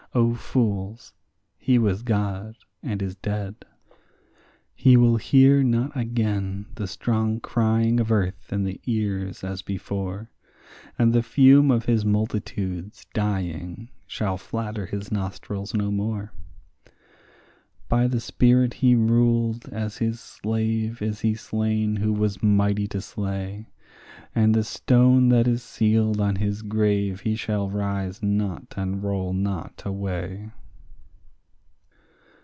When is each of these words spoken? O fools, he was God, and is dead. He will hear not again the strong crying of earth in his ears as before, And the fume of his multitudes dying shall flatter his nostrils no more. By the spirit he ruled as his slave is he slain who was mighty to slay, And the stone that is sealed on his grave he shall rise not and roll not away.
O 0.13 0.33
fools, 0.35 1.13
he 1.57 1.79
was 1.79 2.03
God, 2.03 2.57
and 2.83 3.01
is 3.01 3.15
dead. 3.15 3.63
He 4.75 4.97
will 4.97 5.15
hear 5.15 5.63
not 5.63 5.95
again 5.95 6.65
the 6.75 6.85
strong 6.85 7.39
crying 7.39 7.97
of 8.01 8.11
earth 8.11 8.51
in 8.51 8.65
his 8.65 8.75
ears 8.85 9.41
as 9.41 9.61
before, 9.61 10.29
And 10.99 11.13
the 11.13 11.23
fume 11.23 11.71
of 11.71 11.85
his 11.85 12.03
multitudes 12.03 13.05
dying 13.13 13.87
shall 14.05 14.35
flatter 14.37 14.85
his 14.85 15.13
nostrils 15.13 15.73
no 15.73 15.89
more. 15.91 16.33
By 17.87 18.07
the 18.09 18.19
spirit 18.19 18.73
he 18.73 18.95
ruled 18.95 19.69
as 19.69 19.99
his 19.99 20.19
slave 20.19 21.01
is 21.01 21.21
he 21.21 21.35
slain 21.35 21.95
who 21.97 22.11
was 22.11 22.43
mighty 22.43 22.85
to 22.89 22.99
slay, 22.99 23.69
And 24.35 24.53
the 24.53 24.63
stone 24.63 25.27
that 25.29 25.45
is 25.47 25.61
sealed 25.63 26.21
on 26.21 26.37
his 26.37 26.61
grave 26.61 27.21
he 27.21 27.35
shall 27.35 27.69
rise 27.69 28.23
not 28.23 28.73
and 28.77 29.03
roll 29.03 29.33
not 29.33 29.83
away. 29.85 30.51